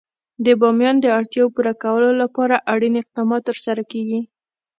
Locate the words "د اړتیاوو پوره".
1.01-1.73